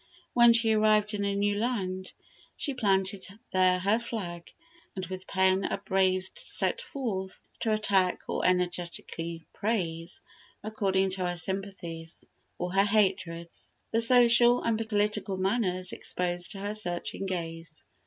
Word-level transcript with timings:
When 0.33 0.51
she 0.51 0.73
arrived 0.73 1.13
in 1.13 1.23
a 1.23 1.35
new 1.35 1.53
land 1.59 2.13
she 2.57 2.73
planted 2.73 3.23
there 3.51 3.77
her 3.77 3.99
flag, 3.99 4.51
and 4.95 5.05
with 5.05 5.27
pen 5.27 5.63
upraised 5.63 6.39
set 6.39 6.81
forth 6.81 7.39
to 7.59 7.71
attack 7.71 8.21
or 8.27 8.43
energetically 8.43 9.45
praise, 9.53 10.23
according 10.63 11.11
to 11.11 11.27
her 11.27 11.37
sympathies 11.37 12.25
or 12.57 12.73
her 12.73 12.83
hatreds, 12.83 13.75
the 13.91 14.01
social 14.01 14.63
and 14.63 14.79
political 14.89 15.37
manners 15.37 15.93
exposed 15.93 16.53
to 16.53 16.59
her 16.61 16.73
searching 16.73 17.27
gaze. 17.27 17.85